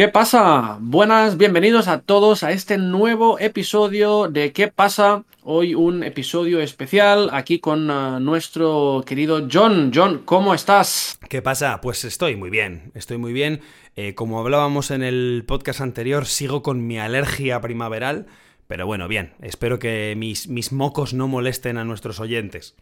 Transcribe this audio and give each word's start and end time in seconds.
¿Qué 0.00 0.08
pasa? 0.08 0.78
Buenas, 0.80 1.36
bienvenidos 1.36 1.86
a 1.86 2.00
todos 2.00 2.42
a 2.42 2.52
este 2.52 2.78
nuevo 2.78 3.38
episodio 3.38 4.28
de 4.28 4.50
¿Qué 4.50 4.68
pasa? 4.68 5.24
Hoy 5.42 5.74
un 5.74 6.04
episodio 6.04 6.62
especial 6.62 7.28
aquí 7.34 7.58
con 7.58 7.90
uh, 7.90 8.18
nuestro 8.18 9.04
querido 9.06 9.46
John. 9.52 9.92
John, 9.94 10.22
¿cómo 10.24 10.54
estás? 10.54 11.20
¿Qué 11.28 11.42
pasa? 11.42 11.82
Pues 11.82 12.04
estoy 12.04 12.34
muy 12.34 12.48
bien, 12.48 12.92
estoy 12.94 13.18
muy 13.18 13.34
bien. 13.34 13.60
Eh, 13.94 14.14
como 14.14 14.40
hablábamos 14.40 14.90
en 14.90 15.02
el 15.02 15.44
podcast 15.46 15.82
anterior, 15.82 16.24
sigo 16.24 16.62
con 16.62 16.86
mi 16.86 16.98
alergia 16.98 17.60
primaveral, 17.60 18.24
pero 18.68 18.86
bueno, 18.86 19.06
bien, 19.06 19.34
espero 19.42 19.78
que 19.78 20.14
mis, 20.16 20.48
mis 20.48 20.72
mocos 20.72 21.12
no 21.12 21.28
molesten 21.28 21.76
a 21.76 21.84
nuestros 21.84 22.20
oyentes. 22.20 22.74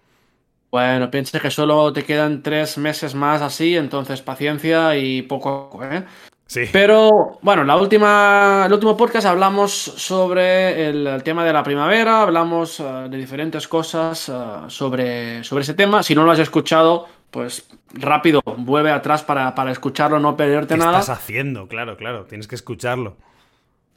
Bueno, 0.70 1.10
piensa 1.10 1.40
que 1.40 1.50
solo 1.50 1.92
te 1.92 2.04
quedan 2.04 2.44
tres 2.44 2.78
meses 2.78 3.16
más 3.16 3.42
así, 3.42 3.74
entonces 3.74 4.22
paciencia 4.22 4.96
y 4.96 5.22
poco 5.22 5.48
a 5.48 5.70
poco, 5.70 5.84
¿eh? 5.84 6.04
Sí. 6.48 6.62
Pero 6.72 7.38
bueno, 7.42 7.62
la 7.62 7.76
última, 7.76 8.64
el 8.66 8.72
último 8.72 8.96
podcast 8.96 9.26
hablamos 9.26 9.70
sobre 9.70 10.88
el, 10.88 11.06
el 11.06 11.22
tema 11.22 11.44
de 11.44 11.52
la 11.52 11.62
primavera, 11.62 12.22
hablamos 12.22 12.80
uh, 12.80 13.06
de 13.06 13.18
diferentes 13.18 13.68
cosas 13.68 14.30
uh, 14.30 14.70
sobre, 14.70 15.44
sobre 15.44 15.62
ese 15.62 15.74
tema. 15.74 16.02
Si 16.02 16.14
no 16.14 16.24
lo 16.24 16.30
has 16.30 16.38
escuchado, 16.38 17.06
pues 17.30 17.68
rápido, 17.92 18.40
vuelve 18.56 18.90
atrás 18.90 19.22
para, 19.22 19.54
para 19.54 19.72
escucharlo, 19.72 20.18
no 20.20 20.38
perderte 20.38 20.74
¿Qué 20.74 20.80
nada. 20.80 21.00
estás 21.00 21.18
haciendo? 21.18 21.68
Claro, 21.68 21.98
claro, 21.98 22.24
tienes 22.24 22.48
que 22.48 22.54
escucharlo. 22.54 23.18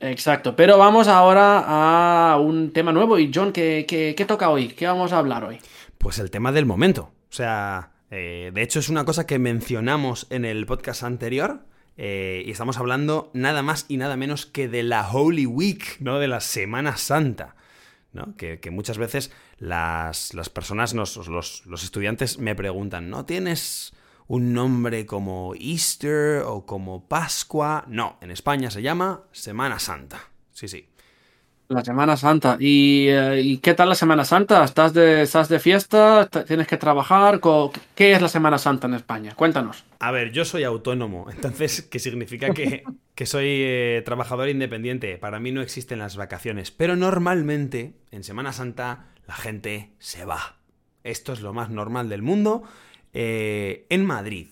Exacto, 0.02 0.54
pero 0.54 0.78
vamos 0.78 1.08
ahora 1.08 2.34
a 2.34 2.38
un 2.38 2.74
tema 2.74 2.92
nuevo. 2.92 3.18
Y 3.18 3.32
John, 3.34 3.54
¿qué, 3.54 3.86
qué, 3.88 4.14
qué 4.14 4.26
toca 4.26 4.50
hoy? 4.50 4.68
¿Qué 4.68 4.86
vamos 4.88 5.14
a 5.14 5.20
hablar 5.20 5.46
hoy? 5.46 5.60
Pues 5.98 6.20
el 6.20 6.30
tema 6.30 6.52
del 6.52 6.66
momento. 6.66 7.04
O 7.04 7.34
sea, 7.34 7.92
eh, 8.10 8.52
de 8.54 8.62
hecho 8.62 8.80
es 8.80 8.90
una 8.90 9.06
cosa 9.06 9.26
que 9.26 9.40
mencionamos 9.40 10.28
en 10.30 10.44
el 10.44 10.66
podcast 10.66 11.04
anterior. 11.04 11.62
Eh, 11.98 12.44
y 12.46 12.52
estamos 12.52 12.78
hablando 12.78 13.32
nada 13.34 13.62
más 13.62 13.86
y 13.88 13.98
nada 13.98 14.16
menos 14.18 14.46
que 14.46 14.68
de 14.68 14.84
la 14.84 15.10
Holy 15.10 15.46
Week, 15.46 15.98
¿no? 16.00 16.20
De 16.20 16.28
la 16.28 16.40
Semana 16.42 16.98
Santa. 16.98 17.56
¿no? 18.14 18.36
Que, 18.36 18.60
que 18.60 18.72
muchas 18.72 18.98
veces 18.98 19.32
las, 19.58 20.34
las 20.34 20.50
personas, 20.50 20.94
nos, 20.94 21.16
los, 21.28 21.66
los 21.66 21.84
estudiantes 21.84 22.40
me 22.40 22.56
preguntan, 22.56 23.10
¿no 23.10 23.26
tienes 23.26 23.94
un 24.28 24.54
nombre 24.54 25.06
como 25.06 25.54
Easter 25.56 26.44
o 26.46 26.66
como 26.66 27.08
Pascua? 27.08 27.86
No, 27.88 28.18
en 28.22 28.32
España 28.32 28.70
se 28.72 28.82
llama 28.82 29.24
Semana 29.32 29.80
Santa. 29.80 30.30
Sí, 30.52 30.68
sí. 30.68 30.90
La 31.72 31.86
Semana 31.86 32.18
Santa. 32.18 32.58
¿Y, 32.60 33.08
eh, 33.08 33.40
¿y 33.42 33.58
qué 33.60 33.74
tal 33.74 33.88
la 33.88 33.96
Semana 33.96 34.26
Santa? 34.26 34.62
¿Estás 34.66 34.94
de, 34.94 35.22
estás 35.22 35.48
de 35.48 35.58
fiesta? 35.58 36.28
¿T- 36.30 36.44
¿Tienes 36.44 36.68
que 36.68 36.76
trabajar? 36.76 37.40
¿Qué 37.96 38.12
es 38.12 38.22
la 38.22 38.28
Semana 38.28 38.58
Santa 38.58 38.88
en 38.88 38.96
España? 38.96 39.34
Cuéntanos. 39.36 39.86
A 40.00 40.12
ver, 40.12 40.34
yo 40.34 40.44
soy 40.44 40.64
autónomo, 40.66 41.28
entonces, 41.32 41.82
¿qué 41.84 42.00
significa 42.00 42.54
que, 42.54 42.84
que 43.16 43.26
soy 43.26 43.46
eh, 43.48 44.02
trabajador 44.04 44.50
independiente? 44.50 45.18
Para 45.18 45.40
mí 45.40 45.54
no 45.54 45.62
existen 45.62 46.00
las 46.00 46.18
vacaciones, 46.18 46.72
pero 46.72 46.98
normalmente 46.98 47.94
en 48.12 48.26
Semana 48.26 48.52
Santa 48.52 49.06
la 49.26 49.36
gente 49.36 49.92
se 49.98 50.26
va. 50.26 50.58
Esto 51.06 51.32
es 51.32 51.40
lo 51.40 51.54
más 51.54 51.70
normal 51.70 52.10
del 52.10 52.22
mundo 52.22 52.64
eh, 53.14 53.86
en 53.90 54.06
Madrid, 54.06 54.48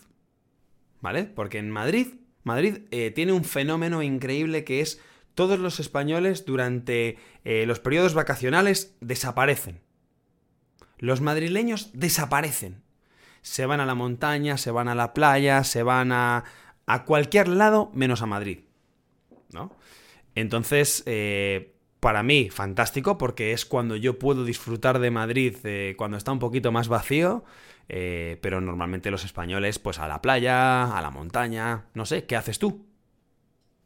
¿vale? 1.02 1.26
Porque 1.26 1.58
en 1.58 1.70
Madrid, 1.70 2.08
Madrid 2.44 2.78
tiene 3.14 3.34
un 3.34 3.44
fenómeno 3.44 4.02
increíble 4.04 4.64
que 4.64 4.80
es 4.80 5.02
todos 5.36 5.60
los 5.60 5.80
españoles 5.80 6.46
durante 6.46 7.18
eh, 7.46 7.66
los 7.66 7.80
periodos 7.80 8.14
vacacionales 8.14 8.96
desaparecen. 9.02 9.82
Los 10.98 11.22
madrileños 11.22 11.92
desaparecen 11.94 12.84
se 13.42 13.66
van 13.66 13.80
a 13.80 13.86
la 13.86 13.96
montaña, 13.96 14.58
se 14.58 14.72
van 14.72 14.88
a 14.88 14.96
la 14.96 15.14
playa, 15.14 15.64
se 15.64 15.84
van 15.84 16.12
a, 16.12 16.44
a 16.86 17.06
cualquier 17.06 17.48
lado 17.48 17.92
menos 17.94 18.22
a 18.22 18.26
Madrid. 18.26 18.60
¿No? 19.52 19.76
Entonces, 20.36 21.04
eh, 21.06 21.74
para 22.00 22.24
mí, 22.24 22.50
fantástico, 22.50 23.18
porque 23.18 23.52
es 23.52 23.66
cuando 23.66 23.96
yo 23.96 24.20
puedo 24.20 24.46
disfrutar 24.46 25.00
de 25.00 25.12
Madrid 25.12 25.56
eh, 25.64 25.96
cuando 25.98 26.18
está 26.18 26.32
un 26.32 26.40
poquito 26.40 26.72
más 26.72 26.88
vacío. 26.88 27.44
pero 27.88 28.62
normalmente 28.62 29.10
los 29.10 29.26
españoles, 29.26 29.80
pues 29.80 29.98
a 29.98 30.08
la 30.08 30.22
playa, 30.22 30.96
a 30.96 31.02
la 31.02 31.10
montaña. 31.10 31.86
No 31.96 32.06
sé, 32.06 32.26
¿qué 32.26 32.36
haces 32.36 32.60
tú? 32.60 32.89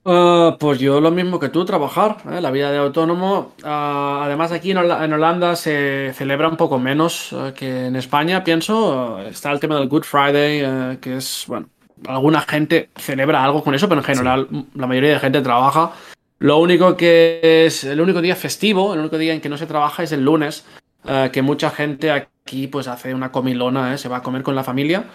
Ah, 0.05 0.57
pues 0.59 0.79
yo 0.79 0.99
lo 0.99 1.11
mismo 1.11 1.39
que 1.39 1.47
tú, 1.47 1.63
trabajar, 1.63 2.17
¿eh? 2.29 2.41
La 2.41 2.51
vida 2.51 2.71
de 2.71 2.77
autónomo. 2.77 3.53
Ah, 3.63 4.23
además, 4.25 4.51
aquí 4.51 4.71
en, 4.71 4.77
Hola- 4.79 5.05
en 5.05 5.13
Holanda 5.13 5.55
se 5.55 6.11
celebra 6.13 6.49
un 6.49 6.57
poco 6.57 6.77
menos 6.77 7.31
eh, 7.31 7.53
que 7.55 7.85
en 7.87 7.95
España, 7.95 8.43
pienso. 8.43 9.19
Está 9.19 9.51
el 9.51 9.59
tema 9.61 9.75
del 9.79 9.87
Good 9.87 10.03
Friday, 10.03 10.61
eh, 10.61 10.97
que 10.99 11.17
es, 11.17 11.45
bueno, 11.47 11.67
alguna 12.05 12.41
gente 12.41 12.89
celebra 12.97 13.43
algo 13.45 13.63
con 13.63 13.75
eso, 13.75 13.87
pero 13.87 14.01
en 14.01 14.05
general 14.05 14.47
la 14.75 14.87
mayoría 14.87 15.11
de 15.13 15.19
gente 15.19 15.41
trabaja. 15.41 15.91
Lo 16.39 16.57
único 16.57 16.97
que 16.97 17.39
es, 17.65 17.85
el 17.85 18.01
único 18.01 18.21
día 18.21 18.35
festivo, 18.35 18.93
el 18.93 18.99
único 18.99 19.17
día 19.17 19.33
en 19.33 19.39
que 19.39 19.47
no 19.47 19.57
se 19.57 19.67
trabaja 19.67 20.03
es 20.03 20.11
el 20.11 20.25
lunes, 20.25 20.65
eh, 21.05 21.29
que 21.31 21.41
mucha 21.41 21.69
gente 21.69 22.11
aquí 22.11 22.67
pues 22.67 22.89
hace 22.89 23.13
una 23.15 23.31
comilona, 23.31 23.93
¿eh? 23.93 23.97
Se 23.97 24.09
va 24.09 24.17
a 24.17 24.21
comer 24.23 24.43
con 24.43 24.53
la 24.53 24.65
familia. 24.65 25.05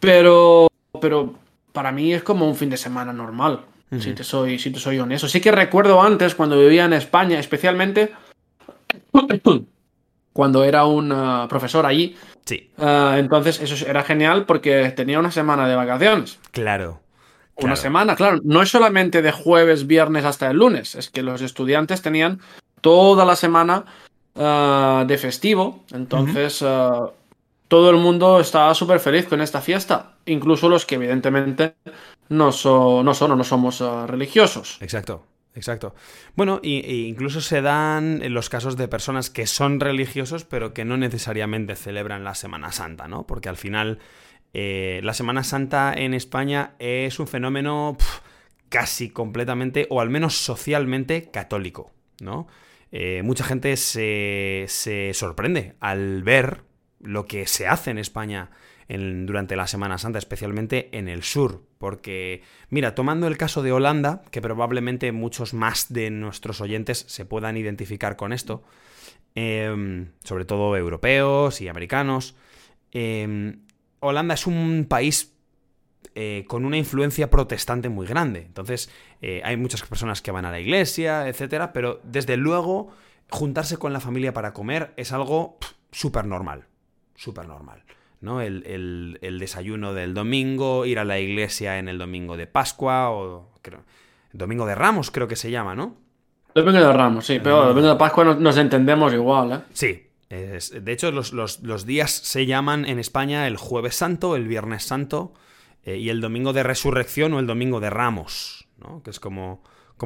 Pero, 0.00 0.68
pero 1.00 1.32
para 1.72 1.92
mí 1.92 2.12
es 2.12 2.22
como 2.22 2.46
un 2.46 2.56
fin 2.56 2.68
de 2.68 2.76
semana 2.76 3.14
normal. 3.14 3.60
Si 3.98 4.12
te 4.12 4.22
soy, 4.22 4.58
si 4.58 4.70
te 4.70 4.78
soy 4.78 4.98
honesto. 4.98 5.28
Sí 5.28 5.40
que 5.40 5.50
recuerdo 5.50 6.02
antes, 6.02 6.34
cuando 6.34 6.58
vivía 6.58 6.84
en 6.84 6.92
España, 6.92 7.38
especialmente 7.38 8.12
cuando 10.32 10.64
era 10.64 10.84
un 10.84 11.10
ah, 11.12 11.46
profesor 11.48 11.86
allí. 11.86 12.14
Sí, 12.44 12.70
ah, 12.78 13.16
entonces 13.18 13.60
eso 13.60 13.86
era 13.86 14.02
genial 14.02 14.44
porque 14.44 14.90
tenía 14.90 15.18
una 15.18 15.30
semana 15.30 15.68
de 15.68 15.76
vacaciones. 15.76 16.38
claro. 16.50 17.00
Una 17.60 17.72
claro. 17.72 17.82
semana, 17.82 18.14
claro. 18.14 18.40
No 18.44 18.62
es 18.62 18.68
solamente 18.68 19.20
de 19.20 19.32
jueves, 19.32 19.88
viernes 19.88 20.24
hasta 20.24 20.48
el 20.48 20.58
lunes. 20.58 20.94
Es 20.94 21.10
que 21.10 21.24
los 21.24 21.42
estudiantes 21.42 22.02
tenían 22.02 22.38
toda 22.80 23.24
la 23.24 23.34
semana 23.34 23.84
ah, 24.36 25.04
de 25.08 25.18
festivo. 25.18 25.82
Entonces 25.92 26.62
todo 27.68 27.90
el 27.90 27.96
mundo 27.96 28.40
estaba 28.40 28.74
súper 28.74 29.00
feliz 29.00 29.26
con 29.26 29.40
esta 29.40 29.60
fiesta. 29.60 30.16
Incluso 30.26 30.68
los 30.68 30.86
que 30.86 30.96
evidentemente 30.96 31.74
no, 32.28 32.52
so- 32.52 33.02
no 33.02 33.14
son 33.14 33.32
o 33.32 33.36
no 33.36 33.44
somos 33.44 33.80
ah, 33.82 34.06
religiosos. 34.06 34.78
Exacto, 34.80 35.24
exacto. 35.54 35.94
Bueno, 36.34 36.60
y, 36.62 36.80
e 36.80 36.94
incluso 37.08 37.40
se 37.40 37.62
dan 37.62 38.20
los 38.32 38.48
casos 38.48 38.76
de 38.76 38.88
personas 38.88 39.30
que 39.30 39.46
son 39.46 39.80
religiosos, 39.80 40.44
pero 40.44 40.72
que 40.74 40.84
no 40.84 40.96
necesariamente 40.96 41.76
celebran 41.76 42.24
la 42.24 42.34
Semana 42.34 42.72
Santa, 42.72 43.08
¿no? 43.08 43.26
Porque 43.26 43.48
al 43.48 43.56
final 43.56 43.98
eh, 44.54 45.00
la 45.02 45.14
Semana 45.14 45.44
Santa 45.44 45.92
en 45.94 46.14
España 46.14 46.74
es 46.78 47.18
un 47.20 47.26
fenómeno 47.28 47.96
casi 48.68 49.10
completamente, 49.10 49.86
o 49.90 50.00
al 50.00 50.10
menos 50.10 50.36
socialmente, 50.36 51.30
católico, 51.30 51.92
¿no? 52.20 52.46
Eh, 52.92 53.20
mucha 53.22 53.44
gente 53.44 53.76
se, 53.76 54.64
se 54.68 55.12
sorprende 55.12 55.74
al 55.80 56.22
ver 56.22 56.62
lo 57.00 57.26
que 57.26 57.46
se 57.46 57.66
hace 57.66 57.90
en 57.90 57.98
España 57.98 58.50
en- 58.88 59.26
durante 59.26 59.54
la 59.56 59.66
Semana 59.66 59.98
Santa, 59.98 60.18
especialmente 60.18 60.88
en 60.96 61.08
el 61.08 61.22
sur. 61.22 61.62
Porque, 61.78 62.42
mira, 62.70 62.94
tomando 62.94 63.26
el 63.26 63.36
caso 63.36 63.62
de 63.62 63.72
Holanda, 63.72 64.22
que 64.30 64.40
probablemente 64.40 65.12
muchos 65.12 65.54
más 65.54 65.92
de 65.92 66.10
nuestros 66.10 66.60
oyentes 66.60 67.04
se 67.08 67.24
puedan 67.24 67.56
identificar 67.56 68.16
con 68.16 68.32
esto, 68.32 68.62
eh, 69.34 70.06
sobre 70.24 70.44
todo 70.44 70.76
europeos 70.76 71.60
y 71.60 71.68
americanos, 71.68 72.34
eh, 72.92 73.56
Holanda 74.00 74.34
es 74.34 74.46
un 74.46 74.86
país 74.88 75.34
eh, 76.14 76.46
con 76.48 76.64
una 76.64 76.76
influencia 76.76 77.30
protestante 77.30 77.88
muy 77.88 78.06
grande. 78.06 78.40
Entonces, 78.40 78.90
eh, 79.20 79.40
hay 79.44 79.56
muchas 79.56 79.82
personas 79.82 80.20
que 80.22 80.32
van 80.32 80.44
a 80.44 80.50
la 80.50 80.58
iglesia, 80.58 81.28
etcétera, 81.28 81.72
pero 81.72 82.00
desde 82.02 82.36
luego, 82.36 82.90
juntarse 83.30 83.76
con 83.76 83.92
la 83.92 84.00
familia 84.00 84.32
para 84.32 84.52
comer 84.52 84.92
es 84.96 85.12
algo 85.12 85.58
súper 85.92 86.24
normal. 86.26 86.66
Súper 87.18 87.46
normal. 87.46 87.82
¿no? 88.20 88.40
El, 88.40 88.64
el- 88.66 89.18
el 89.22 89.38
desayuno 89.38 89.92
del 89.94 90.12
domingo, 90.14 90.86
ir 90.86 90.98
a 90.98 91.04
la 91.04 91.20
iglesia 91.20 91.78
en 91.78 91.88
el 91.88 91.98
domingo 91.98 92.36
de 92.36 92.46
Pascua, 92.48 93.10
o 93.10 93.52
creo, 93.62 93.84
domingo 94.32 94.66
de 94.66 94.74
Ramos, 94.74 95.10
creo 95.12 95.28
que 95.28 95.36
se 95.36 95.50
llama, 95.52 95.74
¿no? 95.76 95.94
Domingo 96.54 96.78
de 96.80 96.92
Ramos, 96.92 97.26
sí, 97.26 97.38
pero 97.40 97.62
el 97.62 97.68
domingo 97.68 97.90
de 97.90 97.96
Pascua 97.96 98.24
nos, 98.24 98.40
nos 98.40 98.56
entendemos 98.56 99.12
igual, 99.12 99.52
¿eh? 99.52 99.60
Sí. 99.72 100.04
es- 100.30 100.84
de 100.84 100.92
hecho, 100.92 101.12
los, 101.12 101.32
los- 101.32 101.60
los 101.62 101.86
días 101.86 102.10
se 102.10 102.44
llaman 102.46 102.84
en 102.86 102.98
España 102.98 103.46
el 103.46 103.56
Jueves 103.56 103.94
Santo, 103.94 104.34
el 104.34 104.48
Viernes 104.48 104.82
Santo 104.84 105.32
eh, 105.84 105.96
y 105.98 106.10
el 106.10 106.20
Domingo 106.20 106.52
de 106.52 106.64
Resurrección 106.64 107.32
o 107.34 107.38
el 107.38 107.46
Domingo 107.46 107.78
de 107.80 107.90
Ramos, 107.90 108.66
¿no? 108.78 109.00
Que 109.04 109.10
es 109.10 109.20
como, 109.20 109.62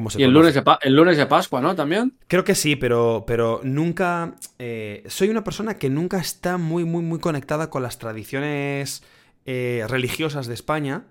se 0.09 0.19
Y 0.19 0.23
el 0.23 0.31
lunes, 0.31 0.53
de 0.53 0.63
el 0.81 0.95
lunes 0.95 1.17
de 1.17 1.25
Pascua, 1.25 1.61
¿no? 1.61 1.75
También. 1.75 2.17
Creo 2.27 2.43
que 2.43 2.55
sí, 2.55 2.75
pero, 2.75 3.23
pero 3.25 3.61
nunca... 3.63 4.35
eh, 4.59 5.03
soy 5.07 5.29
una 5.29 5.43
persona 5.43 5.77
que 5.77 5.89
nunca 5.89 6.19
está 6.19 6.57
muy, 6.57 6.83
muy, 6.83 7.03
muy 7.03 7.19
conectada 7.19 7.69
con 7.69 7.83
las 7.83 7.97
tradiciones 7.99 9.03
eh, 9.45 9.85
religiosas 9.87 10.47
de 10.47 10.53
España 10.53 11.05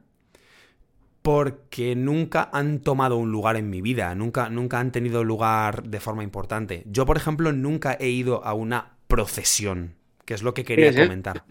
porque 1.23 1.95
nunca 1.95 2.51
han 2.53 2.81
tomado 2.81 3.17
un 3.17 3.31
lugar 3.31 3.57
en 3.57 3.71
mi 3.71 3.81
vida, 3.81 4.15
nunca, 4.15 4.51
nunca 4.51 4.81
han 4.81 4.91
tenido 4.91 5.23
lugar 5.23 5.85
de 5.85 6.01
forma 6.01 6.25
importante. 6.25 6.83
Yo, 6.87 7.07
por 7.07 7.17
ejemplo, 7.17 7.53
nunca 7.53 7.97
he 7.99 8.09
ido 8.09 8.45
a 8.45 8.55
una 8.55 8.97
procesión 9.07 9.95
que 10.25 10.35
es 10.35 10.43
lo 10.43 10.55
que 10.55 10.65
quería 10.65 10.93
comentar. 10.95 11.45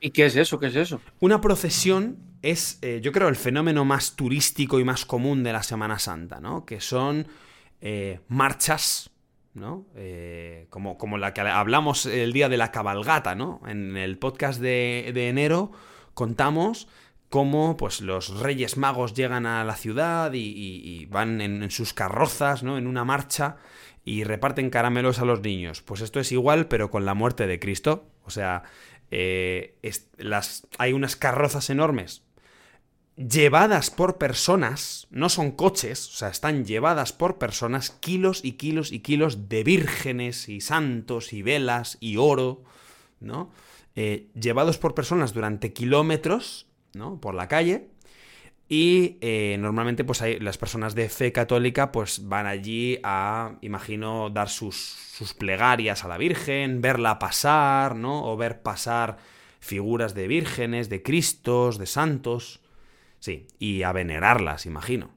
¿Y 0.00 0.10
qué 0.10 0.26
es 0.26 0.36
eso? 0.36 0.58
¿Qué 0.58 0.66
es 0.66 0.76
eso? 0.76 1.00
Una 1.20 1.40
procesión 1.40 2.18
es, 2.42 2.78
eh, 2.82 3.00
yo 3.02 3.12
creo, 3.12 3.28
el 3.28 3.36
fenómeno 3.36 3.84
más 3.84 4.16
turístico 4.16 4.80
y 4.80 4.84
más 4.84 5.04
común 5.04 5.42
de 5.42 5.52
la 5.52 5.62
Semana 5.62 5.98
Santa, 5.98 6.40
¿no? 6.40 6.64
Que 6.64 6.80
son 6.80 7.26
eh, 7.80 8.20
marchas, 8.28 9.10
¿no? 9.54 9.86
Eh, 9.94 10.66
como, 10.70 10.96
como, 10.96 11.18
la 11.18 11.34
que 11.34 11.42
hablamos 11.42 12.06
el 12.06 12.32
día 12.32 12.48
de 12.48 12.56
la 12.56 12.70
cabalgata, 12.70 13.34
¿no? 13.34 13.60
En 13.66 13.96
el 13.96 14.18
podcast 14.18 14.60
de, 14.60 15.08
enero 15.28 15.72
contamos 16.14 16.88
cómo 17.30 17.76
pues, 17.78 18.02
los 18.02 18.38
Reyes 18.40 18.76
Magos 18.76 19.14
llegan 19.14 19.46
a 19.46 19.64
la 19.64 19.76
ciudad 19.76 20.32
y, 20.34 21.06
van 21.06 21.40
en, 21.40 21.70
sus 21.70 21.94
carrozas, 21.94 22.62
¿no? 22.62 22.76
En 22.76 22.86
una 22.86 23.04
marcha 23.04 23.56
y 24.04 24.24
reparten 24.24 24.68
caramelos 24.68 25.18
a 25.18 25.24
los 25.24 25.40
niños. 25.40 25.80
Pues 25.80 26.02
esto 26.02 26.20
es 26.20 26.32
igual, 26.32 26.68
pero 26.68 26.90
con 26.90 27.06
la 27.06 27.14
muerte 27.14 27.46
de 27.46 27.58
Cristo. 27.58 28.10
O 28.24 28.30
sea, 28.30 28.64
eh, 29.10 29.78
hay 30.78 30.92
unas 30.92 31.16
carrozas 31.16 31.70
enormes 31.70 32.22
llevadas 33.28 33.90
por 33.90 34.16
personas, 34.16 35.06
no 35.10 35.28
son 35.28 35.50
coches, 35.50 36.08
o 36.08 36.12
sea, 36.12 36.28
están 36.28 36.64
llevadas 36.64 37.12
por 37.12 37.38
personas 37.38 37.90
kilos 37.90 38.40
y 38.44 38.52
kilos 38.52 38.92
y 38.92 39.00
kilos 39.00 39.48
de 39.48 39.62
vírgenes 39.62 40.48
y 40.48 40.60
santos 40.60 41.32
y 41.32 41.42
velas 41.42 41.98
y 42.00 42.16
oro, 42.16 42.64
¿no? 43.20 43.50
Eh, 43.94 44.30
llevados 44.34 44.78
por 44.78 44.94
personas 44.94 45.34
durante 45.34 45.72
kilómetros, 45.72 46.66
¿no? 46.94 47.20
Por 47.20 47.34
la 47.34 47.48
calle 47.48 47.88
y 48.72 49.18
eh, 49.20 49.56
normalmente, 49.58 50.04
pues 50.04 50.22
hay, 50.22 50.38
las 50.38 50.56
personas 50.56 50.94
de 50.94 51.08
fe 51.08 51.32
católica, 51.32 51.90
pues 51.90 52.28
van 52.28 52.46
allí 52.46 53.00
a, 53.02 53.56
imagino, 53.62 54.30
dar 54.30 54.48
sus, 54.48 54.76
sus 54.76 55.34
plegarias 55.34 56.04
a 56.04 56.08
la 56.08 56.16
Virgen, 56.16 56.80
verla 56.80 57.18
pasar, 57.18 57.96
¿no? 57.96 58.24
O 58.24 58.36
ver 58.36 58.62
pasar 58.62 59.16
figuras 59.58 60.14
de 60.14 60.28
vírgenes, 60.28 60.88
de 60.88 61.02
cristos, 61.02 61.78
de 61.78 61.86
santos. 61.86 62.60
Sí, 63.18 63.48
y 63.58 63.82
a 63.82 63.90
venerarlas, 63.90 64.66
imagino. 64.66 65.10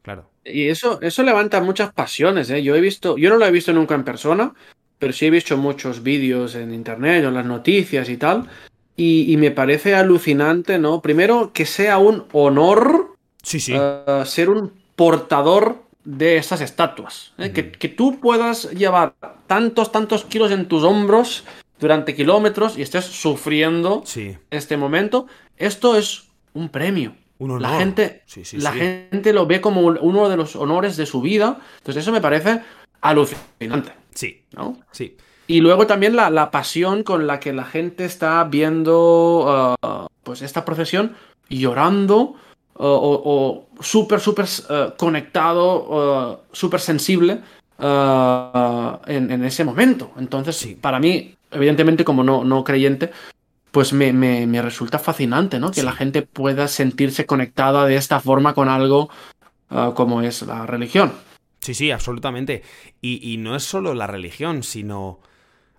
Claro. 0.00 0.30
Y 0.42 0.68
eso, 0.68 0.98
eso 1.02 1.22
levanta 1.24 1.60
muchas 1.60 1.92
pasiones, 1.92 2.48
¿eh? 2.48 2.62
Yo 2.62 2.74
he 2.74 2.80
visto, 2.80 3.18
yo 3.18 3.28
no 3.28 3.36
lo 3.36 3.44
he 3.44 3.50
visto 3.50 3.74
nunca 3.74 3.94
en 3.94 4.04
persona, 4.04 4.54
pero 4.98 5.12
sí 5.12 5.26
he 5.26 5.30
visto 5.30 5.58
muchos 5.58 6.02
vídeos 6.02 6.54
en 6.54 6.72
internet 6.72 7.22
o 7.26 7.28
en 7.28 7.34
las 7.34 7.44
noticias 7.44 8.08
y 8.08 8.16
tal. 8.16 8.48
Y, 8.96 9.36
me 9.38 9.50
parece 9.50 9.94
alucinante, 9.94 10.78
¿no? 10.78 11.02
Primero, 11.02 11.52
que 11.52 11.66
sea 11.66 11.98
un 11.98 12.26
honor 12.32 13.16
sí, 13.42 13.58
sí. 13.58 13.74
Eh, 13.74 14.22
ser 14.24 14.50
un 14.50 14.72
portador 14.94 15.82
de 16.04 16.36
estas 16.36 16.60
estatuas. 16.60 17.32
¿eh? 17.38 17.50
que, 17.52 17.88
tú 17.88 18.20
puedas 18.20 18.70
llevar 18.70 19.14
tantos, 19.46 19.90
tantos 19.90 20.24
kilos 20.24 20.52
en 20.52 20.68
tus 20.68 20.84
hombros 20.84 21.44
durante 21.80 22.14
kilómetros 22.14 22.78
y 22.78 22.82
estés 22.82 23.04
sufriendo 23.04 24.04
este 24.50 24.76
momento. 24.76 25.26
Esto 25.56 25.96
es 25.96 26.28
un 26.52 26.68
premio. 26.68 27.16
Un 27.38 27.50
honor. 27.50 27.62
La 27.62 27.78
gente, 27.78 28.22
la 28.52 28.72
gente 28.72 29.32
lo 29.32 29.46
ve 29.46 29.60
como 29.60 29.80
uno 29.80 30.28
de 30.28 30.36
los 30.36 30.54
honores 30.54 30.96
de 30.96 31.06
su 31.06 31.20
vida. 31.20 31.58
Entonces, 31.78 32.02
eso 32.04 32.12
me 32.12 32.20
parece 32.20 32.60
alucinante. 33.00 33.92
Sí. 34.14 34.44
¿no? 34.52 34.78
Sí. 34.92 35.16
Y 35.46 35.60
luego 35.60 35.86
también 35.86 36.16
la, 36.16 36.50
pasión 36.50 37.02
con 37.02 37.26
la 37.26 37.38
que 37.38 37.52
la 37.52 37.64
gente 37.64 38.04
está 38.04 38.44
viendo 38.44 39.76
uh, 39.82 40.06
pues 40.22 40.42
esta 40.42 40.64
procesión 40.64 41.14
llorando 41.50 42.36
uh, 42.76 42.82
o, 42.82 43.66
súper, 43.80 44.20
súper 44.20 44.46
uh, 44.46 44.96
conectado, 44.96 46.44
súper 46.52 46.80
sensible 46.80 47.40
en, 47.78 49.44
ese 49.44 49.64
momento. 49.64 50.12
Entonces, 50.16 50.56
sí. 50.56 50.74
para 50.76 50.98
mí, 50.98 51.34
evidentemente 51.50 52.04
como 52.04 52.24
no, 52.24 52.42
no 52.44 52.64
creyente, 52.64 53.12
pues 53.70 53.92
me, 53.92 54.62
resulta 54.62 54.98
fascinante, 54.98 55.58
¿no? 55.58 55.72
Que 55.72 55.82
la 55.82 55.92
gente 55.92 56.22
pueda 56.22 56.68
sentirse 56.68 57.26
conectada 57.26 57.84
de 57.84 57.96
esta 57.96 58.20
forma 58.20 58.54
con 58.54 58.68
algo 58.68 59.10
como 59.94 60.22
es 60.22 60.42
la 60.42 60.64
religión. 60.64 61.12
Sí, 61.60 61.74
sí, 61.74 61.90
absolutamente. 61.90 62.62
Y, 63.02 63.32
y 63.32 63.36
no 63.38 63.56
es 63.56 63.64
solo 63.64 63.92
la 63.94 64.06
religión, 64.06 64.62
sino 64.62 65.18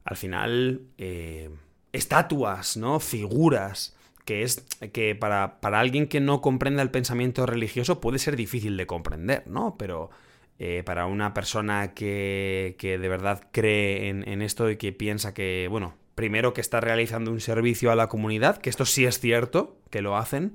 al 0.06 0.16
final, 0.16 0.82
eh, 0.98 1.50
estatuas, 1.92 2.78
¿no? 2.78 3.00
Figuras, 3.00 3.96
que 4.24 4.44
es 4.44 4.66
que 4.94 5.16
para, 5.16 5.60
para, 5.60 5.80
alguien 5.80 6.08
que 6.08 6.20
no 6.20 6.42
comprenda 6.42 6.84
el 6.84 6.92
pensamiento 6.92 7.46
religioso 7.46 8.00
puede 8.00 8.20
ser 8.20 8.36
difícil 8.36 8.78
de 8.78 8.86
comprender, 8.86 9.44
¿no? 9.48 9.76
Pero 9.78 10.12
eh, 10.60 10.84
para 10.86 11.08
una 11.08 11.34
persona 11.34 11.94
que, 11.94 12.76
que 12.78 12.98
de 12.98 13.10
verdad 13.10 13.48
cree 13.52 14.10
en, 14.10 14.28
en, 14.28 14.42
esto 14.42 14.70
y 14.70 14.78
que 14.78 14.94
piensa 14.94 15.34
que, 15.34 15.68
bueno, 15.70 15.96
primero 16.14 16.54
que 16.54 16.62
está 16.62 16.80
realizando 16.80 17.32
un 17.32 17.42
servicio 17.42 17.92
a 17.92 17.96
la 17.96 18.08
comunidad, 18.08 18.58
que 18.58 18.70
esto 18.70 18.86
sí 18.86 19.06
es 19.06 19.20
cierto, 19.20 19.78
que 19.90 20.02
lo 20.02 20.18
hacen, 20.18 20.54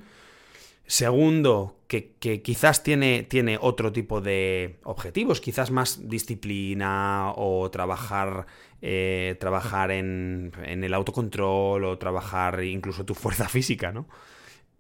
Segundo, 0.91 1.77
que, 1.87 2.43
quizás 2.43 2.83
tiene, 2.83 3.23
tiene, 3.23 3.59
otro 3.61 3.93
tipo 3.93 4.21
de 4.21 4.81
objetivos, 4.83 5.41
quizás 5.41 5.71
más 5.71 6.09
disciplina 6.09 7.33
o 7.37 7.71
trabajar, 7.71 8.47
eh, 8.83 9.37
trabajar 9.39 9.93
en, 9.93 10.51
el 10.65 10.93
autocontrol 10.93 11.85
o 11.85 11.97
trabajar 11.97 12.65
incluso 12.65 13.05
tu 13.05 13.15
fuerza 13.15 13.49
física, 13.49 13.93
¿no? 13.93 14.09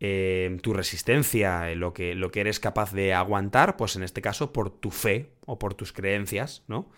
Eh, 0.00 0.58
tu 0.62 0.72
resistencia, 0.72 1.72
lo 1.76 1.94
que, 1.94 2.16
lo 2.16 2.32
que 2.32 2.40
eres 2.40 2.58
capaz 2.58 2.92
de 2.92 3.14
aguantar, 3.14 3.76
pues 3.76 3.94
en 3.94 4.02
este 4.02 4.20
caso 4.20 4.52
por 4.52 4.68
tu 4.68 4.90
fe 4.90 5.30
o 5.46 5.60
por 5.60 5.74
tus 5.74 5.92
creencias, 5.92 6.64
¿no? 6.66 6.90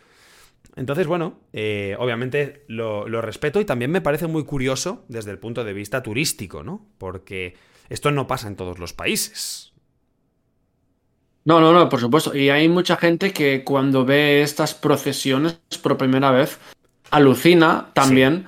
Entonces, 0.74 1.06
bueno, 1.06 1.38
eh, 1.52 1.96
obviamente 1.98 2.64
lo, 2.66 3.06
lo 3.06 3.20
respeto 3.20 3.60
y 3.60 3.66
también 3.66 3.90
me 3.90 4.00
parece 4.00 4.26
muy 4.26 4.44
curioso 4.46 5.04
desde 5.08 5.32
el 5.32 5.38
punto 5.38 5.64
de 5.64 5.74
vista 5.74 6.02
turístico, 6.02 6.62
¿no? 6.62 6.86
Porque 6.96 7.56
esto 7.92 8.10
no 8.10 8.26
pasa 8.26 8.48
en 8.48 8.56
todos 8.56 8.78
los 8.78 8.94
países. 8.94 9.72
No, 11.44 11.60
no, 11.60 11.72
no, 11.72 11.88
por 11.90 12.00
supuesto. 12.00 12.34
Y 12.34 12.48
hay 12.48 12.66
mucha 12.68 12.96
gente 12.96 13.32
que 13.32 13.64
cuando 13.64 14.06
ve 14.06 14.42
estas 14.42 14.72
procesiones 14.72 15.58
por 15.82 15.98
primera 15.98 16.30
vez 16.30 16.58
alucina 17.10 17.88
también 17.92 18.46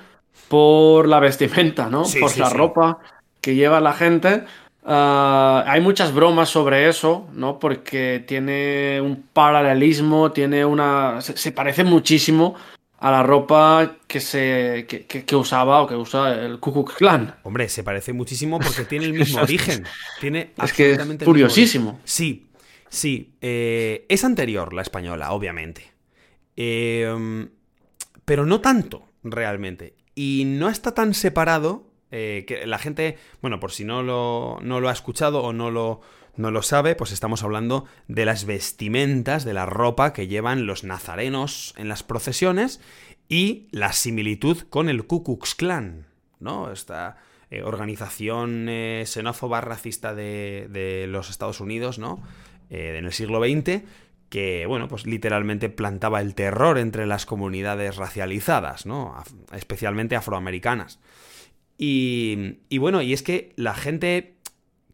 por 0.48 1.06
la 1.08 1.20
vestimenta, 1.20 1.90
¿no? 1.90 2.04
por 2.20 2.38
la 2.38 2.48
ropa 2.48 2.98
que 3.42 3.54
lleva 3.54 3.80
la 3.80 3.92
gente. 3.92 4.44
Ah, 4.82 5.64
hay 5.66 5.82
muchas 5.82 6.14
bromas 6.14 6.48
sobre 6.48 6.88
eso, 6.88 7.26
¿no? 7.34 7.58
Porque 7.58 8.24
tiene 8.26 9.00
un 9.02 9.24
paralelismo, 9.30 10.32
tiene 10.32 10.64
una. 10.64 11.20
se 11.20 11.52
parece 11.52 11.84
muchísimo 11.84 12.54
a 13.04 13.10
la 13.10 13.22
ropa 13.22 13.98
que 14.06 14.18
se 14.18 14.86
que, 14.88 15.36
usaba 15.36 15.82
o 15.82 15.86
que 15.86 15.94
usa 15.94 16.42
el 16.42 16.58
Ku 16.58 16.72
Klux 16.72 16.94
Klan. 16.94 17.34
Hombre, 17.42 17.68
se 17.68 17.84
parece 17.84 18.14
muchísimo 18.14 18.58
porque 18.58 18.84
tiene 18.84 19.04
el 19.04 19.12
mismo 19.12 19.40
origen. 19.42 19.84
Tiene 20.22 20.52
es 20.56 20.72
que 20.72 20.92
es 20.92 20.98
curiosísimo. 21.22 22.00
Sí, 22.04 22.46
sí. 22.88 23.34
Eh, 23.42 24.06
es 24.08 24.24
anterior 24.24 24.72
la 24.72 24.80
española, 24.80 25.32
obviamente. 25.32 25.92
Em, 26.56 27.50
pero 28.24 28.46
no 28.46 28.62
tanto, 28.62 29.06
realmente. 29.22 29.96
Y 30.14 30.44
no 30.46 30.70
está 30.70 30.94
tan 30.94 31.12
separado 31.12 31.86
eh, 32.10 32.46
que 32.48 32.66
la 32.66 32.78
gente, 32.78 33.18
bueno, 33.42 33.60
por 33.60 33.72
si 33.72 33.84
no 33.84 34.02
lo, 34.02 34.60
no 34.62 34.80
lo 34.80 34.88
ha 34.88 34.92
escuchado 34.92 35.42
o 35.42 35.52
no 35.52 35.70
lo, 35.70 36.00
no 36.36 36.50
lo 36.50 36.62
sabe, 36.62 36.94
pues 36.94 37.12
estamos 37.12 37.42
hablando 37.42 37.84
de 38.08 38.24
las 38.24 38.44
vestimentas, 38.44 39.44
de 39.44 39.54
la 39.54 39.66
ropa 39.66 40.12
que 40.12 40.26
llevan 40.26 40.66
los 40.66 40.84
nazarenos 40.84 41.74
en 41.76 41.88
las 41.88 42.02
procesiones 42.02 42.80
y 43.28 43.68
la 43.70 43.92
similitud 43.92 44.58
con 44.68 44.88
el 44.88 45.06
Ku 45.06 45.22
Klux 45.24 45.54
Klan, 45.54 46.06
¿no? 46.40 46.72
Esta 46.72 47.16
eh, 47.50 47.62
organización 47.62 48.66
eh, 48.68 49.04
xenófoba 49.06 49.60
racista 49.60 50.14
de, 50.14 51.06
los 51.08 51.30
Estados 51.30 51.60
Unidos, 51.60 51.98
¿no? 51.98 52.22
Eh, 52.70 52.96
en 52.98 53.04
el 53.04 53.12
siglo 53.12 53.40
XX, 53.40 53.82
que, 54.28 54.66
bueno, 54.66 54.88
pues 54.88 55.06
literalmente 55.06 55.68
plantaba 55.68 56.20
el 56.20 56.34
terror 56.34 56.78
entre 56.78 57.06
las 57.06 57.26
comunidades 57.26 57.96
racializadas, 57.96 58.84
¿no? 58.84 59.14
especialmente 59.52 60.16
afroamericanas. 60.16 60.98
Y, 61.78 62.58
y 62.68 62.78
bueno, 62.78 63.00
y 63.00 63.12
es 63.12 63.22
que 63.22 63.52
la 63.56 63.74
gente 63.74 64.33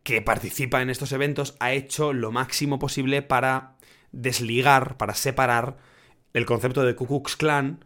que 0.02 0.22
participa 0.22 0.82
en 0.82 0.90
estos 0.90 1.12
eventos 1.12 1.56
ha 1.60 1.72
hecho 1.72 2.12
lo 2.12 2.32
máximo 2.32 2.78
posible 2.78 3.22
para 3.22 3.76
desligar, 4.12 4.96
para 4.96 5.14
separar 5.14 5.76
el 6.32 6.46
concepto 6.46 6.82
de 6.82 6.94
Ku 6.94 7.06
Klux 7.06 7.36
Klan 7.36 7.84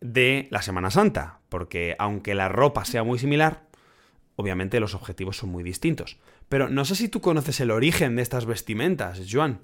de 0.00 0.48
la 0.50 0.62
Semana 0.62 0.90
Santa, 0.90 1.40
porque 1.48 1.96
aunque 1.98 2.34
la 2.34 2.48
ropa 2.48 2.84
sea 2.84 3.04
muy 3.04 3.18
similar, 3.18 3.66
obviamente 4.36 4.80
los 4.80 4.94
objetivos 4.94 5.36
son 5.36 5.50
muy 5.50 5.62
distintos. 5.62 6.18
Pero 6.48 6.68
no 6.68 6.84
sé 6.84 6.94
si 6.96 7.08
tú 7.08 7.20
conoces 7.20 7.60
el 7.60 7.70
origen 7.70 8.16
de 8.16 8.22
estas 8.22 8.46
vestimentas, 8.46 9.20
Joan. 9.30 9.60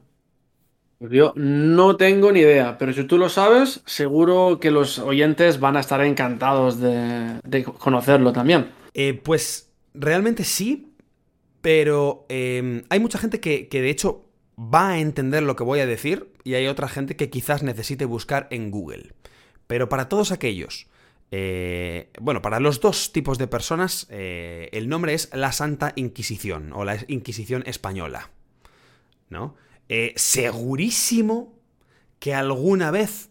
Pues 0.99 1.13
yo 1.13 1.33
no 1.37 1.97
tengo 1.97 2.33
ni 2.33 2.41
idea, 2.41 2.77
pero 2.77 2.93
si 2.93 3.05
tú 3.05 3.19
lo 3.19 3.29
sabes, 3.29 3.83
seguro 3.87 4.59
que 4.61 4.73
los 4.73 4.99
oyentes 4.99 5.61
van 5.61 5.77
a 5.77 5.81
estar 5.81 6.01
encantados 6.03 6.81
de, 6.81 7.65
conocerlo 7.79 8.33
también. 8.33 8.71
Eh, 8.95 9.15
pues 9.15 9.71
realmente 9.95 10.43
sí, 10.43 10.88
pero 11.61 12.27
em, 12.29 12.85
hay 12.89 13.01
mucha 13.01 13.19
gente 13.19 13.41
que, 13.41 13.69
de 13.71 13.91
hecho 13.91 14.25
va 14.59 14.91
a 14.91 14.99
entender 14.99 15.43
lo 15.43 15.57
que 15.57 15.65
voy 15.65 15.81
a 15.81 15.87
decir 15.87 16.33
y 16.45 16.55
hay 16.55 16.67
otra 16.67 16.89
gente 16.89 17.17
que 17.17 17.31
quizás 17.31 17.63
necesite 17.63 18.05
buscar 18.05 18.49
en 18.51 18.71
Google. 18.71 19.15
Pero 19.67 19.89
para 19.89 20.09
todos 20.09 20.33
aquellos 20.33 20.89
eh, 21.31 22.11
bueno, 22.21 22.41
para 22.41 22.59
los 22.59 22.81
dos 22.81 23.13
tipos 23.13 23.39
de 23.39 23.47
personas, 23.47 24.07
eh, 24.11 24.71
el 24.73 24.89
nombre 24.89 25.15
es 25.15 25.29
la 25.35 25.53
Santa 25.53 25.93
Inquisición 25.95 26.73
o 26.73 26.85
la 26.85 26.99
Inquisición 27.07 27.63
Española. 27.67 28.31
¿No? 29.29 29.55
Eh, 29.91 30.15
segurísimo 30.17 31.55
que 32.19 32.35
alguna 32.35 32.91
vez 32.91 33.31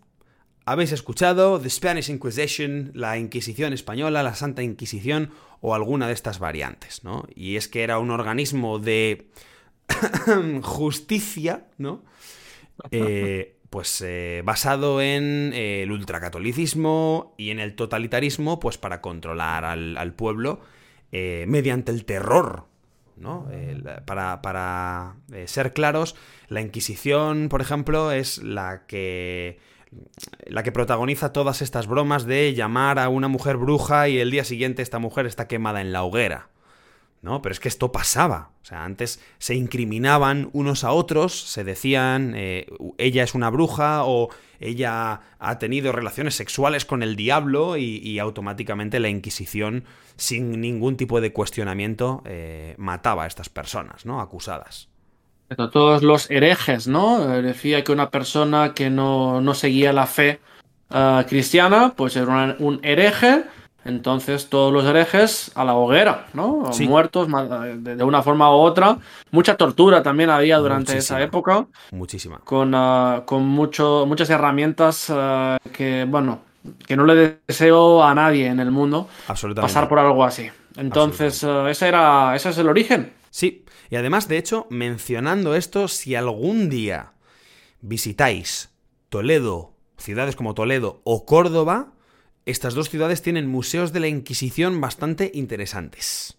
habéis 0.67 0.91
escuchado 0.91 1.61
The 1.61 1.69
Spanish 1.69 2.09
Inquisition, 2.09 2.91
la 2.93 3.17
Inquisición 3.17 3.71
Española, 3.71 4.21
la 4.21 4.35
Santa 4.35 4.63
Inquisición 4.63 5.31
o 5.61 5.73
alguna 5.73 6.07
de 6.07 6.13
estas 6.13 6.39
variantes, 6.39 7.05
¿no? 7.05 7.25
Y 7.33 7.55
es 7.55 7.69
que 7.69 7.83
era 7.83 7.99
un 7.99 8.11
organismo 8.11 8.77
de 8.77 9.29
justicia, 10.61 11.67
¿no? 11.77 12.03
pues 13.69 14.01
eh, 14.05 14.41
basado 14.45 15.01
en 15.01 15.51
eh, 15.53 15.83
el 15.83 15.91
ultracatolicismo 15.91 17.33
y 17.37 17.49
en 17.49 17.59
el 17.59 17.75
totalitarismo, 17.75 18.59
pues 18.59 18.77
para 18.77 19.01
controlar 19.01 19.65
al, 19.65 20.13
pueblo 20.13 20.61
eh, 21.11 21.45
mediante 21.47 21.91
el 21.91 22.05
terror. 22.05 22.65
¿no? 23.15 23.49
para, 24.05 24.43
para 24.43 25.15
ser 25.47 25.73
claros, 25.73 26.15
la 26.49 26.61
Inquisición, 26.61 27.49
por 27.49 27.61
ejemplo, 27.61 28.11
es 28.11 28.43
la 28.43 28.85
que 28.85 29.59
la 30.45 30.63
que 30.63 30.71
protagoniza 30.71 31.33
todas 31.33 31.61
estas 31.61 31.87
bromas 31.87 32.25
de 32.25 32.53
llamar 32.53 32.99
a 32.99 33.09
una 33.09 33.27
mujer 33.27 33.57
bruja 33.57 34.09
y 34.09 34.19
el 34.19 34.31
día 34.31 34.43
siguiente 34.43 34.81
esta 34.81 34.99
mujer 34.99 35.25
está 35.25 35.47
quemada 35.47 35.81
en 35.81 35.91
la 35.91 36.03
hoguera. 36.03 36.49
¿no? 37.21 37.41
Pero 37.41 37.53
es 37.53 37.59
que 37.59 37.67
esto 37.67 37.91
pasaba. 37.91 38.51
O 38.61 38.65
sea, 38.65 38.83
antes 38.83 39.21
se 39.37 39.55
incriminaban 39.55 40.49
unos 40.53 40.83
a 40.83 40.91
otros, 40.91 41.39
se 41.39 41.63
decían, 41.63 42.33
eh, 42.35 42.67
ella 42.97 43.23
es 43.23 43.33
una 43.33 43.49
bruja 43.49 44.03
o 44.05 44.29
ella 44.59 45.21
ha 45.39 45.59
tenido 45.59 45.91
relaciones 45.91 46.35
sexuales 46.35 46.85
con 46.85 47.03
el 47.03 47.15
diablo 47.15 47.77
y, 47.77 48.19
automáticamente 48.19 48.99
la 48.99 49.09
Inquisición, 49.09 49.85
sin 50.15 50.59
ningún 50.61 50.97
tipo 50.97 51.21
de 51.21 51.31
cuestionamiento, 51.31 52.23
eh, 52.25 52.75
mataba 52.77 53.23
a 53.23 53.27
estas 53.27 53.49
personas, 53.49 54.05
¿no? 54.05 54.19
Acusadas. 54.19 54.89
Todos 55.55 56.03
los 56.03 56.29
herejes, 56.29 56.87
¿no? 56.87 57.33
Eh, 57.33 57.41
decía 57.41 57.83
que 57.83 57.91
una 57.91 58.09
persona 58.09 58.73
que 58.73 58.89
no, 58.89 59.41
seguía 59.53 59.93
la 59.93 60.05
fe 60.05 60.39
cristiana, 61.27 61.93
pues 61.95 62.15
era 62.15 62.55
un 62.59 62.79
hereje 62.81 63.43
entonces 63.87 64.49
todos 64.49 64.73
los 64.73 64.85
herejes 64.85 65.49
a 65.55 65.63
la 65.63 65.73
hoguera, 65.73 66.27
¿no? 66.33 66.69
Muertos 66.81 67.27
de 67.77 68.03
una 68.03 68.21
forma 68.21 68.51
u 68.51 68.59
otra. 68.59 68.97
Mucha 69.31 69.55
tortura 69.55 70.03
también 70.03 70.29
había 70.29 70.57
durante 70.57 70.97
esa 70.97 71.21
época. 71.21 71.65
Muchísima. 71.91 72.39
Con, 72.39 72.73
ah, 72.75 73.23
con 73.25 73.47
mucho, 73.47 74.05
muchas 74.05 74.29
herramientas 74.29 75.09
ah, 75.09 75.57
que, 75.71 76.05
bueno, 76.05 76.39
que 76.85 76.97
no 76.97 77.05
le 77.05 77.39
deseo 77.47 78.03
a 78.03 78.13
nadie 78.13 78.47
en 78.47 78.59
el 78.59 78.71
mundo 78.71 79.07
pasar 79.55 79.87
por 79.87 79.99
algo 79.99 80.25
así. 80.25 80.49
Entonces, 80.75 81.45
ah, 81.45 81.69
ese, 81.69 81.87
era, 81.87 82.35
ese 82.35 82.49
es 82.49 82.57
el 82.57 82.67
origen. 82.67 83.13
Sí, 83.29 83.63
y 83.89 83.95
además, 83.95 84.27
de 84.27 84.37
hecho, 84.37 84.67
mencionando 84.69 85.55
esto, 85.55 85.87
si 85.87 86.15
algún 86.15 86.69
día 86.69 87.13
visitáis 87.81 88.69
Toledo, 89.09 89.73
ciudades 89.97 90.35
como 90.35 90.53
Toledo 90.53 91.01
o 91.03 91.25
Córdoba, 91.25 91.93
estas 92.45 92.73
dos 92.73 92.89
ciudades 92.89 93.21
tienen 93.21 93.47
museos 93.47 93.93
de 93.93 93.99
la 93.99 94.07
Inquisición 94.07 94.79
bastante 94.79 95.31
interesantes 95.33 96.36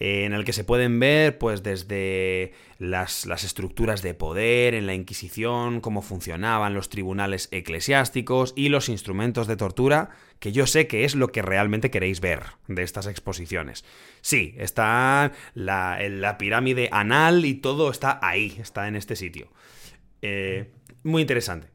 en 0.00 0.32
el 0.32 0.44
que 0.44 0.54
se 0.54 0.64
pueden 0.64 0.98
ver 0.98 1.36
pues 1.36 1.62
desde 1.62 2.54
las, 2.78 3.26
estructuras 3.26 4.00
de 4.00 4.14
poder 4.14 4.74
en 4.74 4.86
la 4.86 4.94
Inquisición, 4.94 5.80
cómo 5.80 6.00
funcionaban 6.00 6.72
los 6.72 6.88
tribunales 6.88 7.48
eclesiásticos 7.52 8.54
y 8.56 8.70
los 8.70 8.88
instrumentos 8.88 9.46
de 9.46 9.56
tortura, 9.56 10.10
que 10.38 10.52
yo 10.52 10.66
sé 10.66 10.86
que 10.86 11.04
es 11.04 11.14
lo 11.14 11.28
que 11.28 11.42
realmente 11.42 11.90
queréis 11.90 12.20
ver 12.20 12.44
de 12.66 12.82
estas 12.82 13.06
exposiciones. 13.06 13.84
Sí, 14.22 14.54
está 14.56 15.32
la, 15.52 15.98
la 16.08 16.38
pirámide 16.38 16.88
anal 16.90 17.44
y 17.44 17.54
todo 17.54 17.90
está 17.90 18.18
ahí, 18.22 18.56
está 18.58 18.88
en 18.88 18.96
este 18.96 19.16
sitio. 19.16 19.48
Eh, 20.22 20.70
muy 21.02 21.20
interesante. 21.20 21.68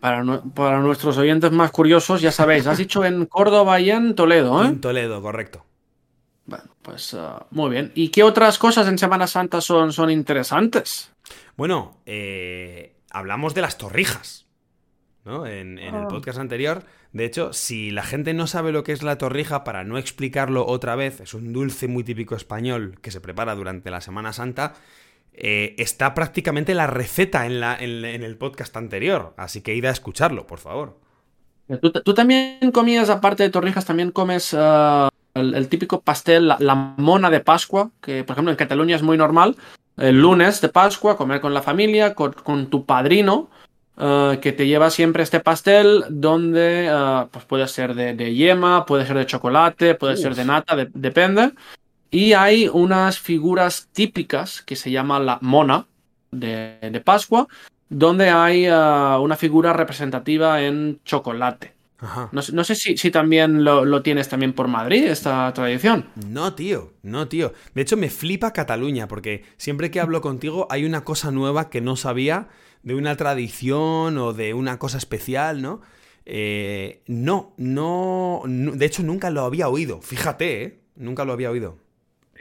Para, 0.00 0.22
nuestros 0.22 1.18
oyentes 1.18 1.50
más 1.52 1.70
curiosos, 1.70 2.22
ya 2.22 2.30
sabéis, 2.32 2.66
has 2.66 2.78
dicho 2.78 3.04
en 3.04 3.26
Córdoba 3.26 3.80
y 3.80 3.90
en 3.90 4.14
Toledo, 4.14 4.64
¿eh? 4.64 4.68
En 4.68 4.80
Toledo, 4.80 5.20
correcto. 5.20 5.64
Bueno, 6.46 6.64
pues 6.82 7.14
ah, 7.14 7.46
muy 7.50 7.70
bien. 7.70 7.92
¿Y 7.94 8.08
qué 8.08 8.22
otras 8.22 8.58
cosas 8.58 8.86
en 8.88 8.98
Semana 8.98 9.26
Santa 9.26 9.60
son, 9.60 9.92
son 9.92 10.10
interesantes? 10.10 11.10
Bueno, 11.56 11.98
eh, 12.06 12.96
hablamos 13.10 13.54
de 13.54 13.62
las 13.62 13.78
torrijas, 13.78 14.46
¿no? 15.24 15.46
En, 15.46 15.78
el 15.78 15.94
ah. 15.94 16.08
podcast 16.08 16.38
anterior. 16.38 16.84
De 17.12 17.24
hecho, 17.24 17.52
si 17.52 17.90
la 17.90 18.02
gente 18.02 18.34
no 18.34 18.46
sabe 18.46 18.72
lo 18.72 18.84
que 18.84 18.92
es 18.92 19.02
la 19.02 19.18
torrija, 19.18 19.64
para 19.64 19.84
no 19.84 19.98
explicarlo 19.98 20.66
otra 20.66 20.96
vez, 20.96 21.20
es 21.20 21.32
un 21.32 21.52
dulce 21.52 21.88
muy 21.88 22.04
típico 22.04 22.34
español 22.34 22.98
que 23.00 23.10
se 23.10 23.20
prepara 23.20 23.54
durante 23.54 23.90
la 23.90 24.00
Semana 24.00 24.32
Santa 24.32 24.74
eh, 25.36 25.74
está 25.78 26.14
prácticamente 26.14 26.74
la 26.74 26.86
receta 26.86 27.44
en, 27.44 27.58
la, 27.58 27.76
en, 27.76 28.04
el 28.04 28.36
podcast 28.36 28.76
anterior, 28.76 29.34
así 29.36 29.62
que 29.62 29.74
id 29.74 29.84
a 29.84 29.90
escucharlo, 29.90 30.46
por 30.46 30.60
favor. 30.60 31.00
¿Tú, 32.04 32.14
también 32.14 32.70
comías, 32.72 33.10
aparte 33.10 33.42
de 33.42 33.50
torrijas, 33.50 33.84
también 33.84 34.12
comes 34.12 34.54
ah, 34.56 35.08
el, 35.34 35.68
típico 35.68 36.00
pastel, 36.00 36.48
la, 36.48 36.74
mona 36.96 37.30
de 37.30 37.40
Pascua, 37.40 37.90
que 38.00 38.24
por 38.24 38.34
ejemplo 38.34 38.52
en 38.52 38.56
Cataluña 38.56 38.96
es 38.96 39.02
muy 39.02 39.18
normal, 39.18 39.56
el 39.96 40.20
lunes 40.20 40.60
de 40.60 40.68
Pascua, 40.68 41.16
comer 41.16 41.40
con 41.40 41.54
la 41.54 41.62
familia, 41.62 42.14
con, 42.14 42.66
tu 42.70 42.84
padrino, 42.86 43.50
ah, 43.96 44.36
que 44.40 44.52
te 44.52 44.66
lleva 44.66 44.90
siempre 44.90 45.22
este 45.22 45.40
pastel, 45.40 46.04
donde 46.08 46.88
ah, 46.90 47.28
pues 47.30 47.44
puede 47.44 47.66
ser 47.68 47.94
de, 47.94 48.34
yema, 48.34 48.86
puede 48.86 49.06
ser 49.06 49.18
de 49.18 49.26
chocolate, 49.26 49.94
puede 49.94 50.16
ser 50.16 50.34
de 50.34 50.44
nata, 50.44 50.76
depende. 50.92 51.52
Y 52.10 52.32
hay 52.32 52.68
unas 52.68 53.18
figuras 53.18 53.88
típicas 53.92 54.62
que 54.62 54.76
se 54.76 54.92
llama 54.92 55.18
la 55.18 55.38
mona 55.40 55.86
de, 56.30 57.02
Pascua, 57.04 57.48
donde 57.88 58.30
hay 58.30 58.66
ah, 58.66 59.18
una 59.20 59.36
figura 59.36 59.72
representativa 59.72 60.62
en 60.62 61.00
chocolate. 61.04 61.73
No, 62.32 62.64
sé 62.64 62.74
si, 62.74 63.10
también 63.10 63.64
lo, 63.64 64.02
tienes 64.02 64.28
también 64.28 64.52
por 64.52 64.68
Madrid, 64.68 65.04
esta 65.04 65.52
tradición. 65.52 66.06
No, 66.28 66.54
tío, 66.54 66.92
no, 67.02 67.28
tío. 67.28 67.52
De 67.74 67.82
hecho, 67.82 67.96
me 67.96 68.10
flipa 68.10 68.52
Cataluña, 68.52 69.08
porque 69.08 69.44
siempre 69.56 69.90
que 69.90 70.00
hablo 70.00 70.20
contigo 70.20 70.66
hay 70.70 70.84
una 70.84 71.04
cosa 71.04 71.30
nueva 71.30 71.70
que 71.70 71.80
no 71.80 71.96
sabía 71.96 72.48
de 72.82 72.94
una 72.94 73.16
tradición 73.16 74.18
o 74.18 74.32
de 74.32 74.54
una 74.54 74.78
cosa 74.78 74.98
especial, 74.98 75.62
¿no? 75.62 75.80
Eh, 76.26 77.02
no, 77.06 77.52
no, 77.56 78.42
de 78.46 78.86
hecho 78.86 79.02
nunca 79.02 79.30
lo 79.30 79.42
había 79.42 79.68
oído. 79.68 80.00
Fíjate, 80.00 80.62
¿eh? 80.62 80.80
Nunca 80.96 81.24
lo 81.24 81.32
había 81.32 81.50
oído. 81.50 81.78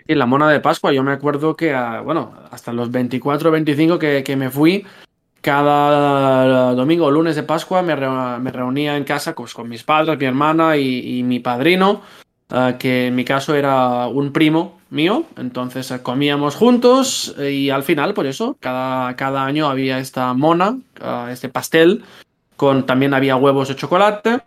Y 0.08 0.16
la 0.16 0.26
mona 0.26 0.50
de 0.50 0.60
Pascua, 0.60 0.92
yo 0.92 1.04
me 1.04 1.12
acuerdo 1.12 1.56
que, 1.56 1.74
bueno, 2.04 2.34
hasta 2.52 2.74
los 2.74 2.92
24 2.92 3.50
o 3.50 3.52
25 3.52 4.00
que, 4.00 4.36
me 4.38 4.50
fui, 4.50 4.86
cada 5.44 6.74
domingo 6.74 7.06
o 7.06 7.12
lunes 7.12 7.36
de 7.36 7.44
Pascua 7.44 7.82
me, 7.82 7.96
reunía 7.98 8.96
en 8.96 9.04
casa 9.04 9.36
pues, 9.36 9.54
con 9.54 9.68
mis 9.68 9.84
padres, 9.84 10.18
mi 10.18 10.26
hermana 10.26 10.78
y, 10.78 11.22
mi 11.24 11.40
padrino, 11.40 12.02
eh, 12.50 12.78
que 12.80 13.08
en 13.08 13.16
mi 13.16 13.26
caso 13.26 13.54
era 13.54 14.08
un 14.08 14.32
primo 14.32 14.80
mío. 14.90 15.26
Entonces 15.36 15.92
eh, 15.92 16.02
comíamos 16.02 16.56
juntos 16.56 17.36
y 17.38 17.70
al 17.70 17.84
final, 17.84 18.14
por 18.14 18.26
eso, 18.26 18.56
cada, 18.62 19.18
cada 19.18 19.44
año 19.44 19.68
había 19.68 20.00
esta 20.00 20.34
mona, 20.34 20.78
eh, 21.02 21.28
este 21.32 21.50
pastel, 21.50 22.06
con 22.56 22.86
también 22.86 23.14
había 23.14 23.36
huevos 23.36 23.68
de 23.68 23.76
chocolate 23.76 24.40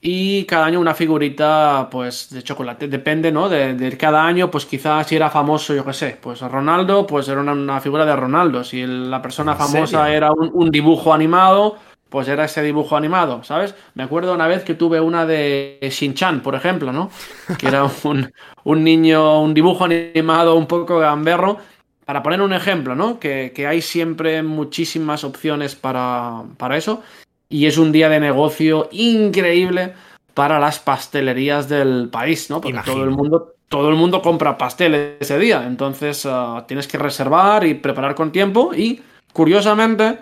y 0.00 0.44
cada 0.44 0.66
año 0.66 0.80
una 0.80 0.94
figurita 0.94 1.88
pues 1.90 2.30
de 2.30 2.42
chocolate. 2.42 2.88
Depende 2.88 3.32
no 3.32 3.48
de, 3.48 3.96
cada 3.98 4.24
año 4.24 4.50
pues 4.50 4.66
quizás 4.66 5.06
si 5.06 5.16
era 5.16 5.30
famoso 5.30 5.74
yo 5.74 5.84
qué 5.84 5.92
sé 5.92 6.18
pues 6.20 6.40
Ronaldo 6.40 7.06
pues 7.06 7.28
era 7.28 7.40
una, 7.40 7.80
figura 7.80 8.04
de 8.04 8.14
Ronaldo. 8.14 8.62
Si 8.62 8.84
la 8.86 9.22
persona 9.22 9.56
famosa 9.56 10.12
era 10.12 10.30
un, 10.32 10.70
dibujo 10.70 11.12
animado 11.12 11.76
pues 12.08 12.28
era 12.28 12.44
ese 12.44 12.62
dibujo 12.62 12.96
animado 12.96 13.42
sabes 13.42 13.74
me 13.94 14.04
acuerdo 14.04 14.32
una 14.32 14.46
vez 14.46 14.62
que 14.62 14.74
tuve 14.74 15.00
una 15.00 15.26
de 15.26 15.78
Shin-Chan 15.82 16.40
por 16.40 16.54
ejemplo 16.54 16.92
no 16.92 17.10
que 17.58 17.66
era 17.66 17.84
un, 18.04 18.32
un 18.62 18.84
niño 18.84 19.40
un 19.40 19.54
dibujo 19.54 19.84
animado 19.84 20.54
un 20.56 20.66
poco 20.66 20.98
gamberro. 20.98 21.58
Para 22.04 22.22
poner 22.22 22.40
un 22.40 22.52
ejemplo, 22.52 22.94
¿no? 22.94 23.18
Que, 23.18 23.50
que, 23.52 23.66
hay 23.66 23.82
siempre 23.82 24.40
muchísimas 24.44 25.24
opciones 25.24 25.74
para, 25.74 26.44
para 26.56 26.76
eso 26.76 27.02
y 27.48 27.66
es 27.66 27.78
un 27.78 27.92
día 27.92 28.08
de 28.08 28.20
negocio 28.20 28.88
increíble 28.92 29.94
para 30.34 30.58
las 30.58 30.78
pastelerías 30.78 31.68
del 31.68 32.08
país, 32.10 32.50
¿no? 32.50 32.60
Porque 32.60 32.80
todo 32.84 33.04
el 33.04 33.10
mundo 33.10 33.52
todo 33.68 33.90
el 33.90 33.96
mundo 33.96 34.22
compra 34.22 34.56
pastel 34.56 35.16
ese 35.18 35.38
día, 35.38 35.66
entonces 35.66 36.24
ah, 36.24 36.64
tienes 36.68 36.86
que 36.86 36.98
reservar 36.98 37.66
y 37.66 37.74
preparar 37.74 38.14
con 38.14 38.30
tiempo 38.30 38.72
y 38.72 39.02
curiosamente 39.32 40.18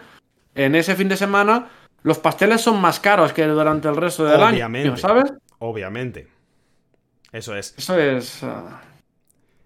en 0.54 0.74
ese 0.74 0.94
fin 0.94 1.08
de 1.08 1.16
semana 1.16 1.68
los 2.02 2.18
pasteles 2.18 2.60
son 2.60 2.80
más 2.80 3.00
caros 3.00 3.32
que 3.32 3.46
durante 3.46 3.88
el 3.88 3.96
resto 3.96 4.24
del 4.24 4.42
año, 4.42 4.96
¿sabes? 4.96 5.32
Obviamente. 5.58 6.28
Eso 7.32 7.56
es. 7.56 7.74
Eso 7.76 7.98
es. 7.98 8.44
Ah, 8.44 8.80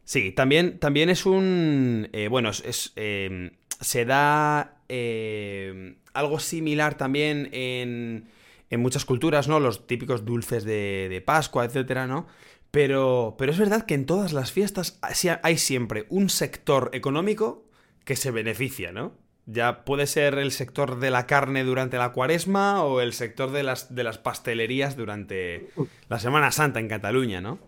sí, 0.05 0.33
también, 0.33 0.79
también 0.79 1.11
es 1.11 1.27
un. 1.27 2.09
Eh, 2.13 2.29
bueno, 2.29 2.49
es, 2.49 2.93
em, 2.97 3.51
se 3.81 4.05
da 4.05 4.78
eh, 4.89 5.97
algo 6.13 6.39
similar 6.39 6.97
también 6.97 7.49
en, 7.53 8.29
en 8.71 8.81
muchas 8.81 9.05
culturas, 9.05 9.49
¿no? 9.49 9.61
Los 9.61 9.87
típicos 9.87 10.25
dulces 10.25 10.65
de, 10.65 11.09
de 11.11 11.21
Pascua, 11.21 11.65
etcétera, 11.65 12.07
¿no? 12.07 12.27
Pero, 12.71 13.37
pero 13.39 13.53
es 13.53 13.59
verdad 13.59 13.87
que 13.87 13.95
en 13.95 14.07
todas 14.07 14.33
las 14.33 14.53
fiestas 14.53 14.99
hay 15.43 15.57
siempre 15.57 16.07
un 16.11 16.29
sector 16.29 16.91
económico 16.93 17.65
que 18.05 18.17
se 18.17 18.31
beneficia, 18.31 18.93
¿no? 18.93 19.13
Ya 19.47 19.85
puede 19.85 20.07
ser 20.07 20.35
el 20.35 20.53
sector 20.53 21.01
de 21.01 21.11
la 21.11 21.27
carne 21.27 21.65
durante 21.65 21.97
la 21.97 22.13
cuaresma 22.13 22.85
o 22.85 23.01
el 23.01 23.15
sector 23.15 23.51
de 23.51 23.63
las, 23.63 23.95
de 23.95 24.05
las 24.05 24.19
pastelerías 24.19 24.95
durante 24.95 25.71
la 26.11 26.19
Semana 26.19 26.53
Santa 26.53 26.81
en 26.81 26.89
Cataluña, 26.89 27.41
¿no? 27.41 27.59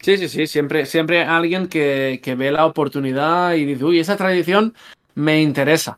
Sí, 0.00 0.18
sí, 0.18 0.28
sí, 0.28 0.46
siempre, 0.46 0.84
siempre 0.84 1.22
alguien 1.22 1.66
que, 1.66 2.20
ve 2.36 2.52
la 2.52 2.66
oportunidad 2.66 3.54
y 3.54 3.64
dice, 3.64 3.84
uy, 3.84 3.98
esa 3.98 4.16
tradición 4.16 4.74
me 5.14 5.40
interesa. 5.40 5.96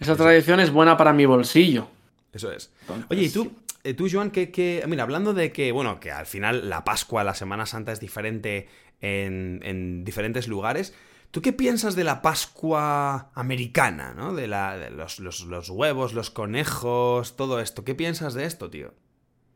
Esa 0.00 0.16
tradición 0.16 0.60
es 0.60 0.70
buena 0.70 0.96
para 0.96 1.12
mi 1.12 1.26
bolsillo. 1.26 1.88
Eso 2.32 2.52
es. 2.52 2.70
Oye, 3.10 3.22
¿y 3.22 3.30
tú, 3.30 3.52
eh, 3.84 3.94
tú 3.94 4.06
Joan, 4.10 4.30
que, 4.30 4.84
mira, 4.86 5.02
hablando 5.02 5.34
de 5.34 5.52
que, 5.52 5.72
bueno, 5.72 5.98
que 5.98 6.12
al 6.12 6.26
final 6.26 6.68
la 6.68 6.84
Pascua, 6.84 7.24
la 7.24 7.34
Semana 7.34 7.66
Santa 7.66 7.92
es 7.92 8.00
diferente 8.00 8.68
en, 9.00 9.60
en 9.64 10.04
diferentes 10.04 10.46
lugares, 10.48 10.94
¿Tú 11.30 11.42
qué 11.42 11.52
piensas 11.52 11.94
de 11.94 12.04
la 12.04 12.22
Pascua 12.22 13.30
americana, 13.34 14.14
¿no? 14.16 14.32
De, 14.32 14.46
la, 14.46 14.78
de 14.78 14.90
los, 14.90 15.18
los, 15.20 15.68
huevos, 15.68 16.14
los 16.14 16.30
conejos, 16.30 17.36
todo 17.36 17.60
esto. 17.60 17.84
¿Qué 17.84 17.94
piensas 17.94 18.32
de 18.32 18.44
esto, 18.44 18.70
tío? 18.70 18.94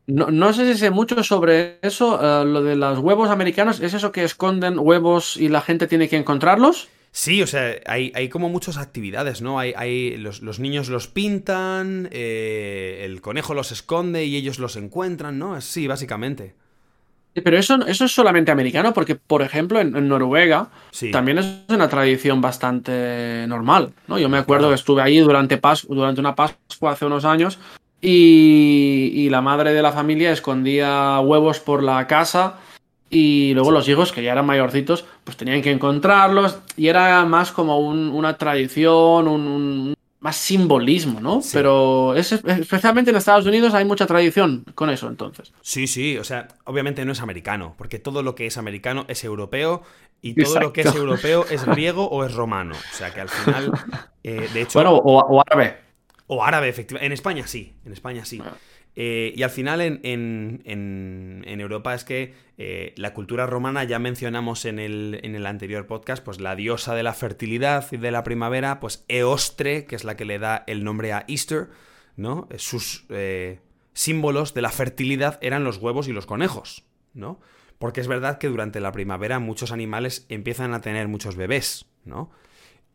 No, 0.05 0.29
no 0.29 0.53
sé 0.53 0.71
si 0.71 0.77
sé 0.77 0.91
mucho 0.91 1.23
sobre 1.23 1.79
eso. 1.81 2.19
Eh, 2.21 2.45
lo 2.45 2.61
de 2.61 2.75
los 2.75 2.99
huevos 2.99 3.29
americanos, 3.29 3.79
¿es 3.79 3.95
eso 3.95 4.11
que 4.11 4.23
esconden 4.23 4.77
huevos 4.77 5.35
y 5.35 5.49
la 5.49 5.61
gente 5.61 5.87
tiene 5.87 6.09
que 6.09 6.17
encontrarlos? 6.17 6.89
Sí, 7.15 7.43
o 7.43 7.47
sea, 7.47 7.75
hay, 7.85 8.11
hay 8.15 8.27
como 8.27 8.49
muchas 8.49 8.77
actividades, 8.77 9.43
¿no? 9.43 9.59
Hay, 9.59 9.71
hay 9.77 10.17
los, 10.17 10.41
niños 10.59 10.89
los 10.89 11.07
pintan, 11.07 12.09
eh, 12.11 13.03
el 13.05 13.21
conejo 13.21 13.53
los 13.53 13.71
esconde 13.71 14.25
y 14.25 14.35
ellos 14.35 14.57
los 14.57 14.75
encuentran, 14.77 15.37
¿no? 15.37 15.61
Sí, 15.61 15.85
básicamente. 15.85 16.55
Pero 17.35 17.55
eso, 17.55 17.85
eso 17.85 18.05
es 18.05 18.11
solamente 18.11 18.51
americano, 18.51 18.95
porque, 18.95 19.13
por 19.13 19.43
ejemplo, 19.43 19.79
en, 19.79 20.07
Noruega 20.07 20.71
también 21.11 21.37
es 21.37 21.45
una 21.69 21.87
tradición 21.87 22.41
bastante 22.41 23.45
normal. 23.47 23.93
¿no? 24.07 24.17
Yo 24.17 24.27
me 24.27 24.39
acuerdo 24.39 24.69
que 24.69 24.75
estuve 24.75 25.03
ahí 25.03 25.19
durante, 25.19 25.61
durante 25.87 26.19
una 26.19 26.33
Pascua 26.33 26.93
hace 26.93 27.05
unos 27.05 27.25
años 27.25 27.59
y, 28.01 29.29
la 29.29 29.41
madre 29.41 29.73
de 29.73 29.81
la 29.83 29.91
familia 29.91 30.31
escondía 30.31 31.19
huevos 31.19 31.59
por 31.59 31.83
la 31.83 32.07
casa 32.07 32.55
y 33.13 33.53
luego 33.53 33.71
los 33.71 33.87
hijos, 33.87 34.11
que 34.11 34.23
ya 34.23 34.31
eran 34.31 34.45
mayorcitos, 34.45 35.05
pues 35.23 35.37
tenían 35.37 35.61
que 35.61 35.71
encontrarlos 35.71 36.57
y 36.75 36.87
era 36.87 37.23
más 37.25 37.51
como 37.51 37.79
una 37.79 38.37
tradición, 38.37 39.27
un, 39.27 39.93
más 40.19 40.37
simbolismo, 40.37 41.19
¿no? 41.19 41.41
Pero 41.51 42.15
es, 42.15 42.31
especialmente 42.31 43.11
en 43.11 43.17
Estados 43.17 43.45
Unidos 43.45 43.73
hay 43.73 43.85
mucha 43.85 44.07
tradición 44.07 44.63
con 44.73 44.89
eso, 44.89 45.07
entonces. 45.07 45.53
Sí, 45.61 45.85
sí, 45.85 46.17
o 46.17 46.23
sea, 46.23 46.47
obviamente 46.63 47.03
no 47.05 47.11
es 47.11 47.21
americano, 47.21 47.75
porque 47.77 47.99
todo 47.99 48.23
lo 48.23 48.33
que 48.33 48.47
es 48.47 48.57
americano 48.57 49.05
es 49.09 49.23
europeo 49.23 49.83
y 50.21 50.33
todo 50.41 50.59
lo 50.61 50.73
que 50.73 50.81
es 50.81 50.95
europeo 50.95 51.45
es 51.51 51.65
griego 51.67 52.07
o 52.07 52.25
es 52.25 52.33
romano. 52.33 52.73
O 52.73 52.95
sea, 52.95 53.13
que 53.13 53.21
al 53.21 53.29
final, 53.29 53.71
eh, 54.23 54.49
de 54.53 54.61
hecho... 54.61 54.79
Bueno, 54.79 54.95
o, 54.95 55.41
árabe. 55.41 55.77
O 56.27 56.43
árabe, 56.43 56.69
efectivamente. 56.69 57.05
En 57.05 57.11
España 57.11 57.45
sí, 57.45 57.75
en 57.85 57.91
España 57.91 58.23
sí. 58.23 58.41
Ah. 58.43 58.53
Eh, 58.95 59.33
y 59.35 59.41
al 59.41 59.49
final 59.49 59.81
en, 59.81 61.43
Europa 61.45 61.95
es 61.95 62.03
que 62.03 62.33
eh, 62.57 62.93
la 62.95 63.13
cultura 63.13 63.47
romana, 63.47 63.83
ya 63.83 63.97
mencionamos 63.97 64.65
en 64.65 64.79
el, 64.79 65.19
en 65.23 65.35
el, 65.35 65.45
anterior 65.45 65.87
podcast, 65.87 66.23
pues 66.23 66.39
la 66.39 66.55
diosa 66.55 66.93
de 66.93 67.03
la 67.03 67.13
fertilidad 67.13 67.91
y 67.91 67.97
de 67.97 68.11
la 68.11 68.23
primavera, 68.23 68.79
pues 68.79 69.03
Eostre, 69.07 69.85
que 69.85 69.95
es 69.95 70.03
la 70.03 70.15
que 70.15 70.25
le 70.25 70.37
da 70.37 70.63
el 70.67 70.83
nombre 70.83 71.13
a 71.13 71.25
Easter, 71.27 71.69
¿no? 72.15 72.47
Sus 72.57 73.05
eh, 73.09 73.59
símbolos 73.93 74.53
de 74.53 74.61
la 74.61 74.69
fertilidad 74.69 75.39
eran 75.41 75.63
los 75.63 75.77
huevos 75.77 76.07
y 76.07 76.13
los 76.13 76.27
conejos, 76.27 76.85
¿no? 77.13 77.39
Porque 77.79 78.01
es 78.01 78.07
verdad 78.07 78.37
que 78.37 78.47
durante 78.47 78.79
la 78.79 78.91
primavera 78.91 79.39
muchos 79.39 79.71
animales 79.71 80.25
empiezan 80.29 80.73
a 80.73 80.81
tener 80.81 81.07
muchos 81.07 81.35
bebés, 81.35 81.87
¿no? 82.05 82.31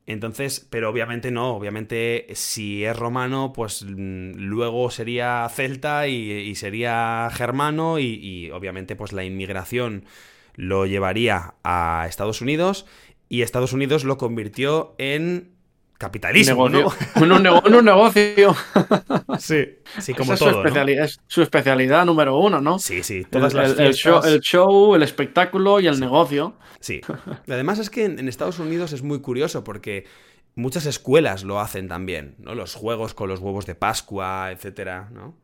Entonces, 0.08 0.66
pero 0.70 0.88
obviamente 0.88 1.30
no, 1.30 1.54
obviamente 1.54 2.28
si 2.32 2.82
es 2.82 2.96
romano, 2.96 3.52
pues 3.54 3.84
mm, 3.84 4.36
luego 4.36 4.90
sería 4.90 5.46
celta 5.54 6.08
y, 6.08 6.54
sería 6.54 7.28
germano 7.30 7.98
y, 7.98 8.50
obviamente 8.50 8.96
pues 8.96 9.12
la 9.12 9.24
inmigración 9.24 10.06
lo 10.54 10.86
llevaría 10.86 11.56
a 11.62 12.06
Estados 12.08 12.40
Unidos 12.40 12.86
y 13.28 13.42
Estados 13.42 13.74
Unidos 13.74 14.04
lo 14.04 14.16
convirtió 14.16 14.94
en 14.96 15.57
capitalismo, 15.98 16.68
¿no? 16.68 16.92
un, 17.16 17.32
un, 17.32 17.84
negocio. 17.84 18.54
sí, 19.38 19.64
sí, 19.98 20.14
como 20.14 20.36
todo. 20.36 20.64
Es 20.64 21.20
su 21.26 21.42
especialidad 21.42 22.06
número 22.06 22.38
uno, 22.38 22.60
¿no? 22.60 22.78
Sí, 22.78 23.02
sí. 23.02 23.24
Todas 23.24 23.52
el, 23.52 23.60
las 23.60 23.78
el, 23.78 24.40
show, 24.40 24.94
el, 24.94 25.02
espectáculo 25.02 25.80
y 25.80 25.88
el 25.88 25.98
negocio. 25.98 26.54
Sí. 26.80 27.00
Además 27.48 27.80
es 27.80 27.90
que 27.90 28.04
en, 28.04 28.28
Estados 28.28 28.60
Unidos 28.60 28.92
es 28.92 29.02
muy 29.02 29.20
curioso 29.20 29.64
porque 29.64 30.06
muchas 30.54 30.86
escuelas 30.86 31.42
lo 31.42 31.60
hacen 31.60 31.88
también, 31.88 32.36
¿no? 32.38 32.54
Los 32.54 32.74
juegos 32.74 33.12
con 33.12 33.28
los 33.28 33.40
huevos 33.40 33.66
de 33.66 33.74
Pascua, 33.74 34.52
etcétera, 34.52 35.08
¿no? 35.12 35.34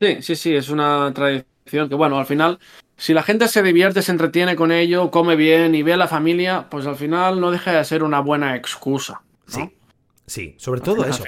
Sí, 0.00 0.18
sí, 0.20 0.36
sí, 0.36 0.54
es 0.54 0.68
una 0.68 1.12
tradición 1.14 1.88
que, 1.88 1.94
bueno, 1.94 2.18
al 2.18 2.26
final, 2.26 2.58
si 2.96 3.14
la 3.14 3.22
gente 3.22 3.46
se 3.48 3.62
divierte, 3.62 4.02
se 4.02 4.12
entretiene 4.12 4.56
con 4.56 4.72
ello, 4.72 5.10
come 5.10 5.36
bien 5.36 5.74
y 5.74 5.82
ve 5.82 5.92
a 5.92 5.96
la 5.96 6.08
familia, 6.08 6.66
pues 6.70 6.86
al 6.86 6.96
final 6.96 7.40
no 7.40 7.50
deja 7.50 7.72
de 7.72 7.84
ser 7.84 8.02
una 8.02 8.20
buena 8.20 8.56
excusa. 8.56 9.22
Sí. 9.48 9.74
Sí, 10.26 10.54
sobre 10.58 10.82
todo 10.82 11.06
eso, 11.06 11.24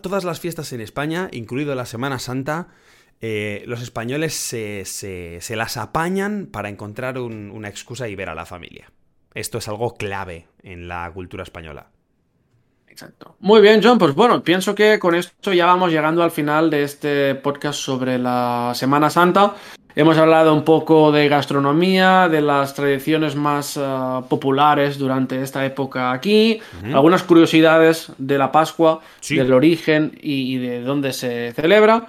todas 0.00 0.24
las 0.24 0.40
fiestas 0.40 0.72
en 0.72 0.80
España, 0.80 1.28
incluido 1.30 1.74
la 1.74 1.84
Semana 1.84 2.18
Santa, 2.18 2.68
eh, 3.20 3.62
los 3.66 3.82
españoles 3.82 4.34
se, 4.34 5.40
las 5.50 5.76
apañan 5.76 6.48
para 6.50 6.70
encontrar 6.70 7.18
una 7.18 7.68
excusa 7.68 8.08
y 8.08 8.16
ver 8.16 8.30
a 8.30 8.34
la 8.34 8.46
familia. 8.46 8.90
Esto 9.34 9.58
es 9.58 9.68
algo 9.68 9.94
clave 9.94 10.48
en 10.62 10.88
la 10.88 11.10
cultura 11.12 11.42
española. 11.42 11.90
Exacto. 12.88 13.36
Muy 13.40 13.62
bien, 13.62 13.80
John. 13.82 13.98
Pues 13.98 14.14
bueno, 14.14 14.42
pienso 14.42 14.74
que 14.74 14.98
con 14.98 15.14
esto 15.14 15.52
ya 15.52 15.66
vamos 15.66 15.90
llegando 15.90 16.22
al 16.22 16.30
final 16.30 16.68
de 16.68 16.82
este 16.82 17.34
podcast 17.36 17.78
sobre 17.78 18.18
la 18.18 18.72
Semana 18.74 19.08
Santa. 19.08 19.54
Hemos 19.94 20.16
hablado 20.16 20.54
un 20.54 20.64
poco 20.64 21.12
de 21.12 21.28
gastronomía, 21.28 22.28
de 22.28 22.40
las 22.40 22.74
tradiciones 22.74 23.36
más 23.36 23.76
eh, 23.76 23.80
populares 24.28 24.98
durante 24.98 25.42
esta 25.42 25.66
época 25.66 26.12
aquí, 26.12 26.60
algunas 26.94 27.22
curiosidades 27.22 28.10
de 28.16 28.38
la 28.38 28.50
Pascua, 28.50 29.00
del 29.28 29.52
origen 29.52 30.18
y, 30.22 30.56
de 30.56 30.80
dónde 30.82 31.12
se 31.12 31.52
celebra. 31.52 32.06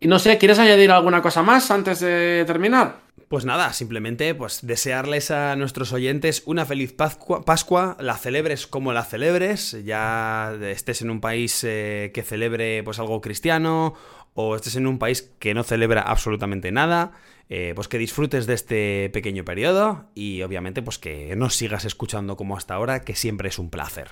Y 0.00 0.08
no 0.08 0.18
sé, 0.18 0.38
¿quieres 0.38 0.58
añadir 0.58 0.90
alguna 0.90 1.20
cosa 1.20 1.42
más 1.42 1.70
antes 1.70 2.00
de 2.00 2.44
terminar? 2.46 3.06
Pues 3.28 3.44
nada, 3.44 3.72
simplemente 3.72 4.34
pues 4.34 4.64
desearles 4.64 5.30
a 5.30 5.56
nuestros 5.56 5.92
oyentes 5.92 6.42
una 6.46 6.64
feliz 6.64 6.92
Pascua, 6.92 7.44
Pascua 7.44 7.96
la 7.98 8.16
celebres 8.16 8.68
como 8.68 8.92
la 8.92 9.04
celebres, 9.04 9.76
ya 9.84 10.54
estés 10.62 11.02
en 11.02 11.10
un 11.10 11.20
país 11.20 11.64
eh, 11.64 12.12
que 12.14 12.22
celebre 12.22 12.82
pues 12.84 13.00
algo 13.00 13.20
cristiano 13.20 13.94
o 14.36 14.54
estés 14.54 14.76
en 14.76 14.86
un 14.86 14.98
país 14.98 15.32
que 15.40 15.54
no 15.54 15.64
celebra 15.64 16.02
absolutamente 16.02 16.70
nada, 16.70 17.12
eh, 17.48 17.72
pues 17.74 17.88
que 17.88 17.98
disfrutes 17.98 18.46
de 18.46 18.54
este 18.54 19.10
pequeño 19.12 19.44
periodo 19.44 20.04
y 20.14 20.42
obviamente 20.42 20.82
pues 20.82 20.98
que 20.98 21.34
nos 21.36 21.54
sigas 21.54 21.84
escuchando 21.84 22.36
como 22.36 22.56
hasta 22.56 22.74
ahora, 22.74 23.00
que 23.00 23.16
siempre 23.16 23.48
es 23.48 23.58
un 23.58 23.70
placer. 23.70 24.10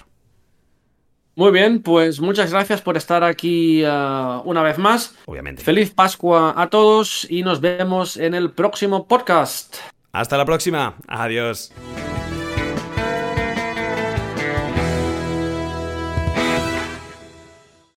Muy 1.36 1.50
bien, 1.50 1.82
pues 1.82 2.20
muchas 2.20 2.52
gracias 2.52 2.80
por 2.80 2.96
estar 2.96 3.24
aquí 3.24 3.84
uh, 3.84 4.40
una 4.44 4.62
vez 4.62 4.78
más. 4.78 5.16
Obviamente. 5.26 5.62
Feliz 5.62 5.92
Pascua 5.92 6.54
a 6.56 6.70
todos 6.70 7.26
y 7.28 7.42
nos 7.42 7.60
vemos 7.60 8.16
en 8.16 8.34
el 8.34 8.52
próximo 8.52 9.06
podcast. 9.08 9.76
Hasta 10.12 10.36
la 10.36 10.44
próxima. 10.44 10.94
Adiós. 11.08 11.72